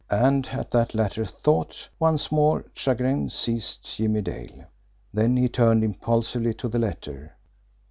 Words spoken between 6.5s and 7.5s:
to the letter.